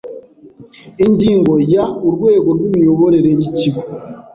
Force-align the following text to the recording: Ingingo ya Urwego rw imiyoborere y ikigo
Ingingo 1.05 1.53
ya 1.73 1.83
Urwego 2.07 2.49
rw 2.57 2.61
imiyoborere 2.69 3.29
y 3.37 3.41
ikigo 3.47 3.81